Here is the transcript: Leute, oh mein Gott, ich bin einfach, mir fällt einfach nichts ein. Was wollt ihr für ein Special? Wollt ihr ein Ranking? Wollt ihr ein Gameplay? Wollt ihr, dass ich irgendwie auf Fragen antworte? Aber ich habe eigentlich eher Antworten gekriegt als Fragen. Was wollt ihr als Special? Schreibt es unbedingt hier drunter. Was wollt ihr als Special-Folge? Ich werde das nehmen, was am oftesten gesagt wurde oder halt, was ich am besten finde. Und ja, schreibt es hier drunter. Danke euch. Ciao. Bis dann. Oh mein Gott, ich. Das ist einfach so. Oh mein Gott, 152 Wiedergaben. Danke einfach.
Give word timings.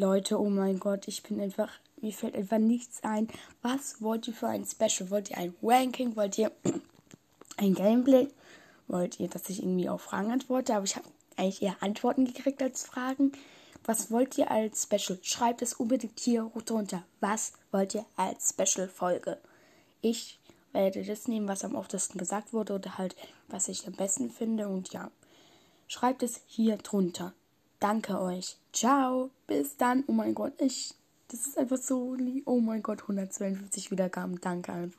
Leute, 0.00 0.38
oh 0.38 0.48
mein 0.48 0.78
Gott, 0.78 1.08
ich 1.08 1.24
bin 1.24 1.40
einfach, 1.40 1.72
mir 2.00 2.12
fällt 2.12 2.36
einfach 2.36 2.58
nichts 2.58 3.02
ein. 3.02 3.26
Was 3.62 4.00
wollt 4.00 4.28
ihr 4.28 4.32
für 4.32 4.46
ein 4.46 4.64
Special? 4.64 5.10
Wollt 5.10 5.30
ihr 5.30 5.38
ein 5.38 5.56
Ranking? 5.60 6.14
Wollt 6.14 6.38
ihr 6.38 6.52
ein 7.56 7.74
Gameplay? 7.74 8.28
Wollt 8.86 9.18
ihr, 9.18 9.26
dass 9.26 9.50
ich 9.50 9.60
irgendwie 9.60 9.88
auf 9.88 10.02
Fragen 10.02 10.30
antworte? 10.30 10.76
Aber 10.76 10.84
ich 10.84 10.94
habe 10.94 11.08
eigentlich 11.34 11.62
eher 11.62 11.82
Antworten 11.82 12.26
gekriegt 12.26 12.62
als 12.62 12.86
Fragen. 12.86 13.32
Was 13.86 14.12
wollt 14.12 14.38
ihr 14.38 14.52
als 14.52 14.84
Special? 14.84 15.18
Schreibt 15.20 15.62
es 15.62 15.74
unbedingt 15.74 16.20
hier 16.20 16.48
drunter. 16.64 17.02
Was 17.18 17.54
wollt 17.72 17.96
ihr 17.96 18.06
als 18.14 18.50
Special-Folge? 18.50 19.38
Ich 20.00 20.38
werde 20.72 21.02
das 21.02 21.26
nehmen, 21.26 21.48
was 21.48 21.64
am 21.64 21.74
oftesten 21.74 22.18
gesagt 22.18 22.52
wurde 22.52 22.74
oder 22.74 22.98
halt, 22.98 23.16
was 23.48 23.66
ich 23.66 23.84
am 23.88 23.94
besten 23.94 24.30
finde. 24.30 24.68
Und 24.68 24.92
ja, 24.92 25.10
schreibt 25.88 26.22
es 26.22 26.40
hier 26.46 26.76
drunter. 26.76 27.32
Danke 27.80 28.20
euch. 28.20 28.56
Ciao. 28.72 29.30
Bis 29.46 29.76
dann. 29.76 30.04
Oh 30.06 30.12
mein 30.12 30.34
Gott, 30.34 30.52
ich. 30.58 30.94
Das 31.28 31.46
ist 31.46 31.58
einfach 31.58 31.76
so. 31.76 32.16
Oh 32.46 32.60
mein 32.60 32.82
Gott, 32.82 33.02
152 33.02 33.90
Wiedergaben. 33.90 34.40
Danke 34.40 34.72
einfach. 34.72 34.96